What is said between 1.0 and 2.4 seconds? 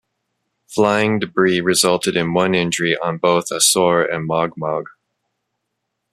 debris resulted in